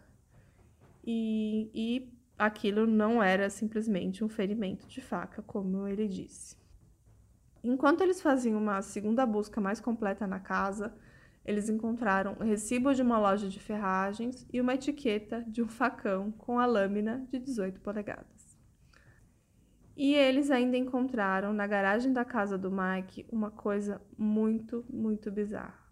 e, 1.04 1.70
e 1.74 2.14
aquilo 2.38 2.88
não 2.88 3.22
era 3.22 3.50
simplesmente 3.50 4.24
um 4.24 4.30
ferimento 4.30 4.88
de 4.88 5.02
faca, 5.02 5.42
como 5.42 5.88
ele 5.88 6.08
disse. 6.08 6.56
Enquanto 7.64 8.02
eles 8.02 8.22
faziam 8.22 8.60
uma 8.60 8.82
segunda 8.82 9.26
busca 9.26 9.62
mais 9.62 9.80
completa 9.80 10.28
na 10.28 10.40
casa, 10.40 10.94
eles 11.46 11.70
encontraram 11.70 12.36
o 12.40 12.44
recibo 12.44 12.94
de 12.94 13.02
uma 13.02 13.20
loja 13.20 13.50
de 13.50 13.60
ferragens 13.60 14.48
e 14.52 14.62
uma 14.62 14.74
etiqueta 14.74 15.44
de 15.48 15.62
um 15.62 15.68
facão 15.68 16.32
com 16.32 16.60
a 16.60 16.66
lâmina 16.66 17.26
de 17.30 17.40
18 17.40 17.82
polegadas. 17.82 18.58
E 19.96 20.16
eles 20.16 20.50
ainda 20.50 20.76
encontraram 20.76 21.54
na 21.54 21.68
garagem 21.68 22.12
da 22.12 22.26
casa 22.26 22.58
do 22.58 22.72
Mike 22.72 23.26
uma 23.32 23.52
coisa 23.52 24.02
muito, 24.18 24.84
muito 24.90 25.32
bizarra. 25.32 25.83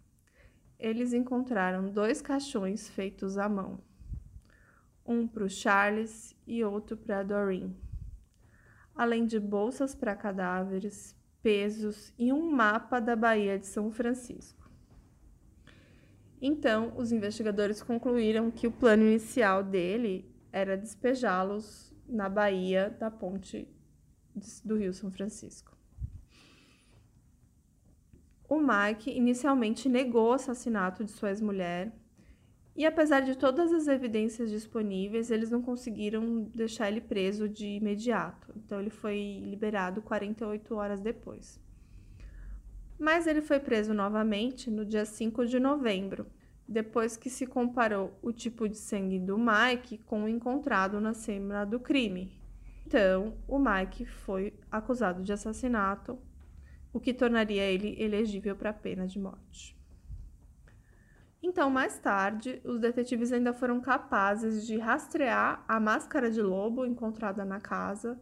Eles 0.82 1.12
encontraram 1.12 1.88
dois 1.88 2.20
caixões 2.20 2.88
feitos 2.88 3.38
à 3.38 3.48
mão, 3.48 3.78
um 5.06 5.28
para 5.28 5.44
o 5.44 5.48
Charles 5.48 6.34
e 6.44 6.64
outro 6.64 6.96
para 6.96 7.20
a 7.20 7.22
Doreen, 7.22 7.72
além 8.92 9.24
de 9.24 9.38
bolsas 9.38 9.94
para 9.94 10.16
cadáveres, 10.16 11.16
pesos 11.40 12.12
e 12.18 12.32
um 12.32 12.50
mapa 12.50 12.98
da 12.98 13.14
Baía 13.14 13.60
de 13.60 13.66
São 13.66 13.92
Francisco. 13.92 14.68
Então, 16.40 16.92
os 16.96 17.12
investigadores 17.12 17.80
concluíram 17.80 18.50
que 18.50 18.66
o 18.66 18.72
plano 18.72 19.04
inicial 19.04 19.62
dele 19.62 20.28
era 20.50 20.76
despejá-los 20.76 21.94
na 22.08 22.28
baía 22.28 22.90
da 22.90 23.08
ponte 23.08 23.68
do 24.64 24.76
Rio 24.78 24.92
São 24.92 25.12
Francisco. 25.12 25.71
O 28.52 28.60
Mike 28.60 29.10
inicialmente 29.10 29.88
negou 29.88 30.28
o 30.28 30.32
assassinato 30.34 31.02
de 31.04 31.10
sua 31.10 31.30
ex-mulher 31.30 31.90
e, 32.76 32.84
apesar 32.84 33.20
de 33.20 33.36
todas 33.36 33.72
as 33.72 33.88
evidências 33.88 34.50
disponíveis, 34.50 35.30
eles 35.30 35.50
não 35.50 35.62
conseguiram 35.62 36.42
deixar 36.54 36.88
ele 36.88 37.00
preso 37.00 37.48
de 37.48 37.66
imediato. 37.66 38.52
Então, 38.56 38.78
ele 38.78 38.90
foi 38.90 39.40
liberado 39.42 40.02
48 40.02 40.74
horas 40.74 41.00
depois 41.00 41.58
mas 43.02 43.26
ele 43.26 43.40
foi 43.40 43.58
preso 43.58 43.92
novamente 43.92 44.70
no 44.70 44.84
dia 44.84 45.04
5 45.04 45.44
de 45.46 45.58
novembro, 45.58 46.24
depois 46.68 47.16
que 47.16 47.28
se 47.28 47.48
comparou 47.48 48.16
o 48.22 48.32
tipo 48.32 48.68
de 48.68 48.78
sangue 48.78 49.18
do 49.18 49.36
Mike 49.36 49.98
com 50.06 50.22
o 50.22 50.28
encontrado 50.28 51.00
na 51.00 51.12
cena 51.12 51.64
do 51.64 51.80
crime. 51.80 52.40
Então, 52.86 53.34
o 53.48 53.58
Mike 53.58 54.06
foi 54.06 54.54
acusado 54.70 55.20
de 55.20 55.32
assassinato, 55.32 56.16
o 56.92 57.00
que 57.00 57.14
tornaria 57.14 57.62
ele 57.62 58.00
elegível 58.00 58.54
para 58.54 58.70
a 58.70 58.74
pena 58.74 59.06
de 59.06 59.18
morte. 59.18 59.76
Então, 61.42 61.68
mais 61.68 61.98
tarde, 61.98 62.60
os 62.64 62.78
detetives 62.78 63.32
ainda 63.32 63.52
foram 63.52 63.80
capazes 63.80 64.64
de 64.64 64.78
rastrear 64.78 65.64
a 65.66 65.80
máscara 65.80 66.30
de 66.30 66.40
lobo 66.40 66.86
encontrada 66.86 67.44
na 67.44 67.60
casa 67.60 68.20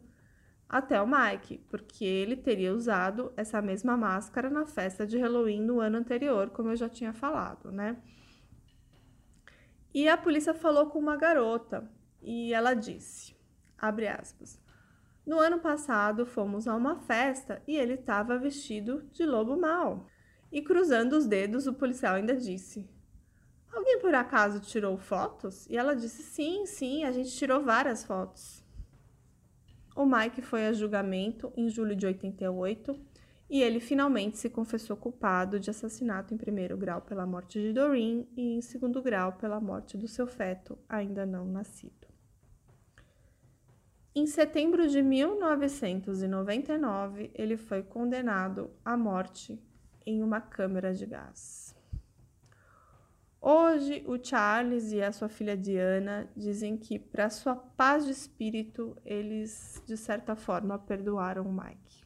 até 0.67 1.03
o 1.03 1.07
Mike, 1.07 1.59
porque 1.69 2.05
ele 2.05 2.37
teria 2.37 2.73
usado 2.73 3.33
essa 3.37 3.61
mesma 3.61 3.97
máscara 3.97 4.49
na 4.49 4.65
festa 4.65 5.07
de 5.07 5.19
Halloween 5.19 5.61
no 5.61 5.81
ano 5.81 5.99
anterior, 5.99 6.49
como 6.51 6.71
eu 6.71 6.77
já 6.77 6.89
tinha 6.89 7.13
falado, 7.13 7.71
né? 7.71 7.97
E 9.93 10.09
a 10.09 10.17
polícia 10.17 10.55
falou 10.55 10.87
com 10.87 10.99
uma 10.99 11.17
garota 11.17 11.91
e 12.23 12.55
ela 12.55 12.73
disse, 12.73 13.37
abre 13.77 14.07
aspas, 14.07 14.59
no 15.27 15.39
ano 15.39 15.59
passado 15.59 16.25
fomos 16.25 16.67
a 16.67 16.75
uma 16.75 16.97
festa 16.97 17.63
e 17.67 17.77
ele 17.77 17.95
estava 17.95 18.39
vestido 18.39 19.03
de 19.13 19.25
lobo 19.25 19.57
mau. 19.57 20.07
E 20.51 20.63
cruzando 20.63 21.13
os 21.17 21.27
dedos, 21.27 21.67
o 21.67 21.75
policial 21.75 22.15
ainda 22.15 22.37
disse: 22.37 22.89
Alguém 23.73 24.01
por 24.01 24.15
acaso 24.15 24.61
tirou 24.61 24.99
fotos? 24.99 25.67
E 25.69 25.77
ela 25.77 25.95
disse: 25.95 26.23
Sim, 26.23 26.67
sim, 26.67 27.05
a 27.05 27.13
gente 27.13 27.31
tirou 27.31 27.63
várias 27.63 28.05
fotos. 28.05 28.65
O 29.95 30.05
Mike 30.07 30.43
foi 30.43 30.67
a 30.67 30.73
julgamento 30.73 31.53
em 31.57 31.69
julho 31.69 31.95
de 31.95 32.07
88 32.07 32.99
e 33.51 33.63
ele 33.63 33.81
finalmente 33.81 34.39
se 34.39 34.49
confessou 34.49 34.97
culpado 34.97 35.59
de 35.59 35.71
assassinato 35.71 36.33
em 36.33 36.37
primeiro 36.37 36.77
grau 36.77 37.03
pela 37.03 37.27
morte 37.27 37.61
de 37.61 37.73
Doreen 37.73 38.27
e 38.37 38.57
em 38.57 38.63
segundo 38.63 39.03
grau 39.03 39.33
pela 39.33 39.61
morte 39.61 39.99
do 39.99 40.07
seu 40.07 40.27
feto 40.27 40.79
ainda 40.89 41.27
não 41.27 41.45
nascido. 41.45 42.10
Em 44.13 44.27
setembro 44.27 44.89
de 44.89 45.01
1999, 45.03 47.31
ele 47.33 47.57
foi 47.57 47.81
condenado 47.81 48.69
à 48.85 48.97
morte 48.97 49.63
em 50.05 50.21
uma 50.21 50.41
câmara 50.41 50.93
de 50.93 51.07
gás. 51.07 51.77
Hoje, 53.41 54.03
o 54.07 54.19
Charles 54.23 54.91
e 54.91 55.01
a 55.01 55.13
sua 55.13 55.29
filha 55.29 55.57
Diana 55.57 56.29
dizem 56.37 56.77
que, 56.77 56.99
para 56.99 57.31
sua 57.31 57.55
paz 57.55 58.05
de 58.05 58.11
espírito, 58.11 58.97
eles, 59.05 59.81
de 59.87 59.97
certa 59.97 60.35
forma, 60.35 60.77
perdoaram 60.77 61.45
o 61.45 61.53
Mike. 61.53 62.05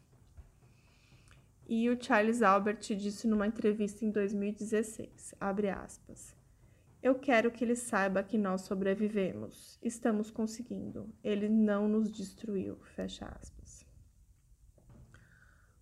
E 1.67 1.89
o 1.89 2.01
Charles 2.01 2.43
Albert 2.43 2.81
disse 2.81 3.27
numa 3.27 3.47
entrevista 3.47 4.05
em 4.05 4.11
2016, 4.11 5.35
abre 5.41 5.71
aspas, 5.71 6.37
Eu 7.05 7.15
quero 7.17 7.51
que 7.51 7.63
ele 7.63 7.77
saiba 7.77 8.23
que 8.23 8.39
nós 8.39 8.63
sobrevivemos. 8.63 9.79
Estamos 9.83 10.31
conseguindo. 10.31 11.15
Ele 11.23 11.51
não 11.51 11.87
nos 11.87 12.11
destruiu, 12.11 12.79
fecha 12.97 13.27
aspas. 13.27 13.87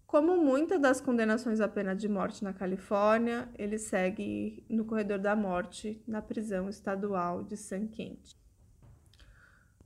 Como 0.05 0.37
muitas 0.37 0.81
das 0.81 1.01
condenações 1.01 1.61
à 1.61 1.69
pena 1.69 1.95
de 1.95 2.09
morte 2.09 2.43
na 2.43 2.53
Califórnia, 2.53 3.49
ele 3.57 3.79
segue 3.79 4.67
no 4.69 4.85
corredor 4.85 5.21
da 5.21 5.37
morte 5.37 6.03
na 6.09 6.21
prisão 6.21 6.69
estadual 6.69 7.45
de 7.45 7.57
San 7.57 7.87
Quentin. 7.87 8.37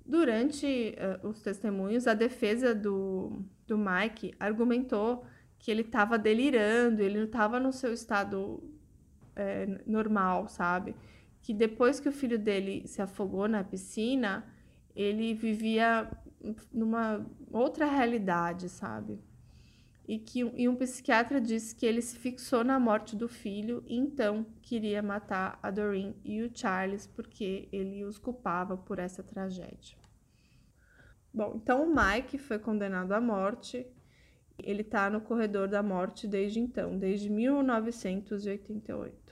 Durante 0.06 0.96
uh, 0.96 1.28
os 1.28 1.42
testemunhos, 1.42 2.06
a 2.06 2.14
defesa 2.14 2.74
do, 2.74 3.44
do 3.66 3.76
Mike 3.76 4.34
argumentou 4.40 5.26
que 5.58 5.70
ele 5.70 5.82
estava 5.82 6.18
delirando, 6.18 7.02
ele 7.02 7.18
não 7.18 7.26
estava 7.26 7.60
no 7.60 7.74
seu 7.74 7.92
estado 7.92 8.62
é, 9.36 9.66
normal, 9.86 10.48
sabe? 10.48 10.96
Que 11.46 11.54
depois 11.54 12.00
que 12.00 12.08
o 12.08 12.12
filho 12.12 12.38
dele 12.38 12.88
se 12.88 13.00
afogou 13.00 13.46
na 13.46 13.62
piscina, 13.62 14.44
ele 14.96 15.32
vivia 15.32 16.10
numa 16.72 17.24
outra 17.52 17.86
realidade, 17.86 18.68
sabe? 18.68 19.20
e 20.08 20.18
que 20.18 20.40
e 20.40 20.68
um 20.68 20.76
psiquiatra 20.76 21.40
disse 21.40 21.74
que 21.74 21.84
ele 21.84 22.00
se 22.00 22.16
fixou 22.16 22.62
na 22.62 22.78
morte 22.78 23.16
do 23.16 23.28
filho 23.28 23.82
e 23.86 23.96
então 23.96 24.46
queria 24.62 25.02
matar 25.02 25.58
a 25.62 25.70
Doreen 25.70 26.14
e 26.24 26.42
o 26.42 26.50
Charles 26.54 27.08
porque 27.08 27.68
ele 27.72 28.04
os 28.04 28.18
culpava 28.18 28.76
por 28.76 29.00
essa 29.00 29.22
tragédia. 29.22 29.98
Bom, 31.34 31.54
então 31.56 31.82
o 31.82 31.94
Mike 31.94 32.38
foi 32.38 32.58
condenado 32.58 33.12
à 33.12 33.20
morte. 33.20 33.86
Ele 34.58 34.80
está 34.80 35.10
no 35.10 35.20
corredor 35.20 35.68
da 35.68 35.82
morte 35.82 36.26
desde 36.26 36.60
então, 36.60 36.96
desde 36.96 37.28
1988. 37.28 39.25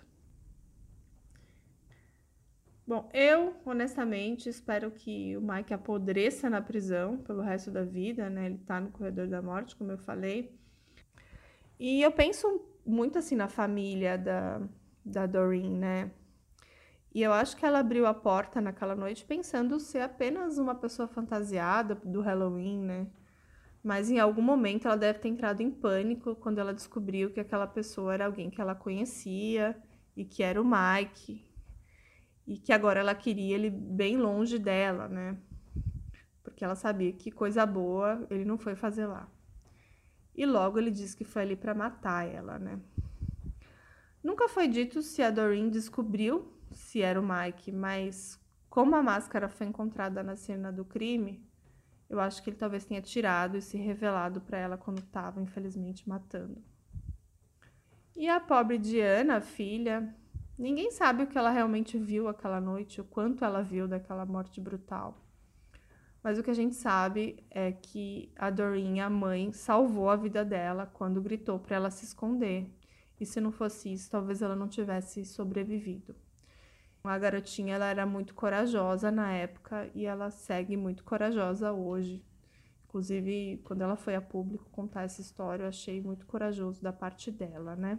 Bom, 2.87 3.09
eu 3.15 3.55
honestamente 3.65 4.49
espero 4.49 4.91
que 4.91 5.35
o 5.39 5.41
Mike 5.41 5.73
apodreça 5.73 6.51
na 6.51 6.61
prisão 6.61 7.17
pelo 7.17 7.41
resto 7.41 7.71
da 7.71 7.83
vida, 7.83 8.29
né? 8.29 8.45
Ele 8.47 8.57
está 8.57 8.79
no 8.79 8.91
corredor 8.91 9.27
da 9.27 9.41
morte, 9.41 9.75
como 9.75 9.91
eu 9.91 9.99
falei. 9.99 10.55
E 11.79 12.03
eu 12.03 12.13
penso 12.13 12.47
muito 12.85 13.19
assim 13.19 13.35
na 13.37 13.49
família 13.49 14.19
da, 14.19 14.61
da 15.03 15.27
Doreen, 15.27 15.71
né? 15.71 16.11
E 17.15 17.23
eu 17.23 17.33
acho 17.33 17.57
que 17.57 17.65
ela 17.65 17.79
abriu 17.79 18.07
a 18.07 18.13
porta 18.13 18.61
naquela 18.61 18.95
noite 18.95 19.25
pensando 19.25 19.81
ser 19.81 20.01
apenas 20.01 20.59
uma 20.59 20.75
pessoa 20.75 21.09
fantasiada 21.09 21.95
do 21.95 22.21
Halloween, 22.21 22.81
né? 22.81 23.07
Mas 23.83 24.11
em 24.11 24.19
algum 24.19 24.43
momento 24.43 24.87
ela 24.87 24.97
deve 24.97 25.21
ter 25.21 25.29
entrado 25.29 25.63
em 25.63 25.71
pânico 25.71 26.35
quando 26.37 26.59
ela 26.59 26.75
descobriu 26.75 27.31
que 27.31 27.41
aquela 27.41 27.67
pessoa 27.67 28.13
era 28.13 28.27
alguém 28.27 28.51
que 28.51 28.61
ela 28.61 28.75
conhecia 28.75 29.75
e 30.17 30.25
que 30.25 30.43
era 30.43 30.61
o 30.61 30.65
Mike. 30.65 31.54
E 32.47 32.59
que 32.59 32.73
agora 32.73 33.01
ela 33.01 33.15
queria 33.15 33.55
ele 33.55 33.71
bem 33.71 34.17
longe 34.17 34.59
dela, 34.59 35.09
né? 35.09 35.37
Porque 36.43 36.65
ela 36.65 36.75
sabia 36.75 37.13
que 37.13 37.31
coisa 37.31 37.65
boa 37.65 38.27
ele 38.31 38.45
não 38.45 38.59
foi 38.59 38.75
fazer 38.77 39.07
lá. 39.07 39.29
E 40.35 40.45
logo 40.45 40.79
ele 40.79 40.91
disse 40.91 41.17
que 41.17 41.25
foi 41.25 41.43
ali 41.43 41.57
para 41.57 41.75
matar 41.75 42.27
ela, 42.27 42.59
né? 42.59 42.79
Nunca 44.23 44.49
foi 44.49 44.69
dito 44.69 45.03
se 45.03 45.23
a 45.23 45.31
Doreen 45.31 45.71
descobriu 45.71 46.53
se 46.71 47.03
era 47.03 47.21
o 47.21 47.27
Mike, 47.27 47.71
mas 47.71 48.41
como 48.69 48.97
a 48.97 49.03
máscara 49.03 49.49
foi 49.49 49.67
encontrada 49.67 50.23
na 50.23 50.35
cena 50.35 50.73
do 50.73 50.85
crime, 50.85 51.47
eu 52.11 52.19
acho 52.21 52.43
que 52.43 52.51
ele 52.51 52.57
talvez 52.57 52.85
tenha 52.85 53.01
tirado 53.01 53.57
e 53.57 53.63
se 53.63 53.77
revelado 53.77 54.41
para 54.41 54.59
ela 54.59 54.77
quando 54.77 54.99
estava, 54.99 55.41
infelizmente, 55.41 56.09
matando. 56.09 56.63
E 58.17 58.29
a 58.29 58.39
pobre 58.41 58.79
Diana, 58.79 59.41
filha, 59.41 60.15
ninguém 60.59 60.91
sabe 60.91 61.23
o 61.23 61.27
que 61.27 61.37
ela 61.37 61.51
realmente 61.51 61.99
viu 61.99 62.29
aquela 62.29 62.61
noite, 62.61 63.01
o 63.01 63.05
quanto 63.05 63.45
ela 63.45 63.63
viu 63.63 63.89
daquela 63.89 64.25
morte 64.25 64.61
brutal. 64.61 65.19
Mas 66.23 66.39
o 66.39 66.43
que 66.43 66.51
a 66.51 66.55
gente 66.55 66.75
sabe 66.75 67.45
é 67.51 67.71
que 67.71 68.33
a 68.37 68.49
Doreen, 68.49 69.01
a 69.01 69.11
mãe, 69.11 69.53
salvou 69.53 70.09
a 70.09 70.17
vida 70.17 70.43
dela 70.43 70.87
quando 70.87 71.21
gritou 71.21 71.59
para 71.59 71.77
ela 71.77 71.91
se 71.91 72.07
esconder. 72.07 72.67
E 73.21 73.27
se 73.27 73.41
não 73.41 73.53
fosse 73.53 73.93
isso, 73.93 74.11
talvez 74.11 74.41
ela 74.41 74.57
não 74.57 74.67
tivesse 74.67 75.25
sobrevivido. 75.25 76.17
A 77.05 77.19
garotinha 77.19 77.75
ela 77.75 77.87
era 77.87 78.07
muito 78.07 78.35
corajosa 78.35 79.11
na 79.11 79.31
época 79.33 79.91
e 79.95 80.07
ela 80.07 80.31
segue 80.31 80.75
muito 80.75 81.05
corajosa 81.05 81.71
hoje. 81.71 82.25
Inclusive, 82.89 83.61
quando 83.63 83.83
ela 83.83 83.97
foi 83.97 84.15
a 84.15 84.23
público 84.23 84.71
contar 84.71 85.03
essa 85.03 85.21
história, 85.21 85.65
eu 85.65 85.69
achei 85.69 86.01
muito 86.01 86.25
corajoso 86.25 86.83
da 86.83 86.93
parte 86.93 87.31
dela, 87.31 87.77
né? 87.77 87.99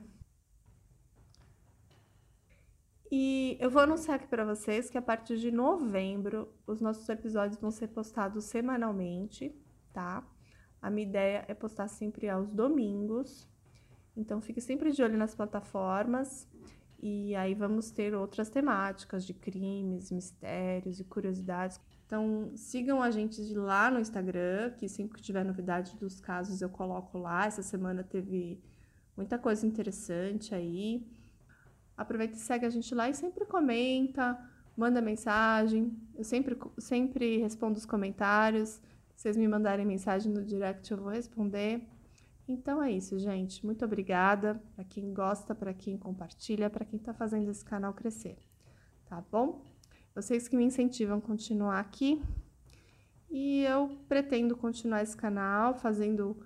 E 3.18 3.56
eu 3.62 3.70
vou 3.70 3.82
anunciar 3.82 4.18
aqui 4.18 4.28
para 4.28 4.44
vocês 4.44 4.90
que 4.90 4.98
a 4.98 5.02
partir 5.02 5.38
de 5.38 5.50
novembro 5.50 6.54
os 6.68 6.82
nossos 6.82 7.08
episódios 7.08 7.58
vão 7.58 7.72
ser 7.72 7.88
postados 7.88 8.44
semanalmente, 8.44 9.56
tá? 9.94 10.22
A 10.82 10.90
minha 10.90 11.08
ideia 11.08 11.46
é 11.48 11.54
postar 11.54 11.88
sempre 11.88 12.28
aos 12.28 12.52
domingos. 12.52 13.48
Então 14.18 14.42
fique 14.42 14.60
sempre 14.60 14.92
de 14.92 15.02
olho 15.02 15.18
nas 15.18 15.34
plataformas. 15.34 16.46
E 17.02 17.34
aí 17.38 17.54
vamos 17.54 17.90
ter 17.90 18.14
outras 18.14 18.50
temáticas 18.50 19.26
de 19.26 19.34
crimes, 19.34 20.12
mistérios 20.12 21.00
e 21.00 21.06
curiosidades. 21.06 21.80
Então 22.06 22.52
sigam 22.54 23.02
a 23.02 23.10
gente 23.12 23.42
lá 23.54 23.90
no 23.90 24.02
Instagram, 24.02 24.72
que 24.72 24.90
sempre 24.90 25.16
que 25.16 25.24
tiver 25.24 25.46
novidade 25.46 25.96
dos 25.96 26.20
casos 26.20 26.62
eu 26.62 26.70
coloco 26.70 27.18
lá. 27.18 27.46
Essa 27.46 27.64
semana 27.64 28.04
teve 28.04 28.62
muita 29.16 29.40
coisa 29.40 29.66
interessante 29.66 30.54
aí. 30.54 31.08
Aproveita 31.98 32.36
e 32.36 32.40
segue 32.40 32.66
a 32.66 32.70
gente 32.70 32.94
lá 32.94 33.10
e 33.10 33.14
sempre 33.14 33.46
comenta, 33.46 34.38
manda 34.76 35.02
mensagem. 35.02 35.98
Eu 36.16 36.24
sempre, 36.24 36.58
sempre 36.78 37.38
respondo 37.38 37.78
os 37.78 37.86
comentários. 37.86 38.82
Se 39.16 39.24
vocês 39.24 39.38
me 39.38 39.48
mandarem 39.48 39.86
mensagem 39.86 40.32
no 40.32 40.44
direct, 40.44 40.92
eu 40.92 40.98
vou 40.98 41.10
responder. 41.10 41.82
Então 42.48 42.82
é 42.84 42.92
isso, 42.92 43.18
gente. 43.18 43.66
Muito 43.66 43.84
obrigada 43.86 44.62
para 44.76 44.84
quem 44.84 45.14
gosta, 45.14 45.56
para 45.56 45.74
quem 45.74 45.98
compartilha, 45.98 46.70
para 46.70 46.86
quem 46.86 46.98
está 46.98 47.14
fazendo 47.14 47.50
esse 47.50 47.64
canal 47.64 47.94
crescer. 47.94 48.38
Tá 49.08 49.24
bom? 49.32 49.64
Vocês 50.14 50.48
que 50.48 50.56
me 50.56 50.64
incentivam 50.64 51.18
a 51.18 51.22
continuar 51.22 51.80
aqui. 51.80 52.22
E 53.30 53.62
eu 53.64 53.98
pretendo 54.08 54.56
continuar 54.56 55.02
esse 55.02 55.18
canal 55.18 55.74
fazendo 55.76 56.38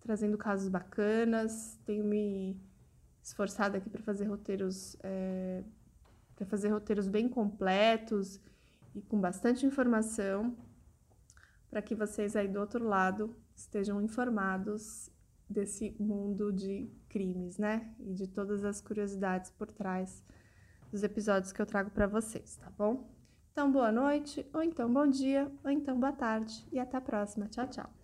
trazendo 0.00 0.36
casos 0.36 0.68
bacanas. 0.68 1.80
Tenho 1.84 2.04
me 2.04 2.60
esforçado 3.24 3.76
aqui 3.76 3.88
para 3.88 4.02
fazer 4.02 4.26
roteiros 4.26 4.96
é, 5.02 5.64
para 6.36 6.46
fazer 6.46 6.68
roteiros 6.68 7.08
bem 7.08 7.28
completos 7.28 8.40
e 8.94 9.00
com 9.00 9.20
bastante 9.20 9.64
informação 9.64 10.54
para 11.70 11.80
que 11.80 11.94
vocês 11.94 12.36
aí 12.36 12.46
do 12.46 12.60
outro 12.60 12.84
lado 12.84 13.34
estejam 13.56 14.00
informados 14.00 15.10
desse 15.48 15.96
mundo 15.98 16.52
de 16.52 16.90
crimes, 17.08 17.58
né? 17.58 17.94
E 17.98 18.12
de 18.12 18.26
todas 18.26 18.64
as 18.64 18.80
curiosidades 18.80 19.50
por 19.50 19.70
trás 19.70 20.24
dos 20.90 21.02
episódios 21.02 21.52
que 21.52 21.60
eu 21.60 21.66
trago 21.66 21.90
para 21.90 22.06
vocês, 22.06 22.56
tá 22.56 22.70
bom? 22.76 23.10
Então, 23.52 23.70
boa 23.70 23.92
noite, 23.92 24.46
ou 24.52 24.62
então 24.62 24.92
bom 24.92 25.06
dia, 25.06 25.50
ou 25.64 25.70
então 25.70 25.98
boa 25.98 26.12
tarde, 26.12 26.66
e 26.72 26.78
até 26.78 26.96
a 26.96 27.00
próxima. 27.00 27.46
Tchau, 27.48 27.68
tchau. 27.68 28.03